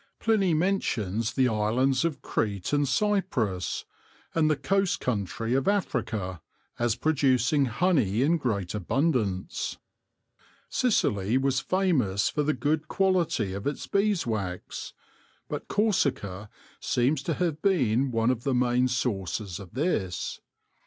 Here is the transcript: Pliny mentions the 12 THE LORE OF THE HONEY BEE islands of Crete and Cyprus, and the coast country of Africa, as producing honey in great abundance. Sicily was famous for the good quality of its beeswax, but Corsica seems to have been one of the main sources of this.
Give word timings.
Pliny 0.19 0.55
mentions 0.55 1.33
the 1.33 1.45
12 1.45 1.45
THE 1.45 1.51
LORE 1.51 1.51
OF 1.51 1.51
THE 1.51 1.51
HONEY 1.51 1.59
BEE 1.59 1.77
islands 1.77 2.05
of 2.05 2.21
Crete 2.23 2.73
and 2.73 2.87
Cyprus, 2.87 3.85
and 4.33 4.49
the 4.49 4.55
coast 4.55 4.99
country 4.99 5.53
of 5.53 5.67
Africa, 5.67 6.41
as 6.79 6.95
producing 6.95 7.65
honey 7.65 8.23
in 8.23 8.37
great 8.39 8.73
abundance. 8.73 9.77
Sicily 10.69 11.37
was 11.37 11.59
famous 11.59 12.29
for 12.29 12.41
the 12.41 12.55
good 12.55 12.87
quality 12.87 13.53
of 13.53 13.67
its 13.67 13.85
beeswax, 13.85 14.93
but 15.47 15.67
Corsica 15.67 16.49
seems 16.79 17.21
to 17.21 17.35
have 17.35 17.61
been 17.61 18.09
one 18.09 18.31
of 18.31 18.43
the 18.43 18.55
main 18.55 18.87
sources 18.87 19.59
of 19.59 19.75
this. 19.75 20.41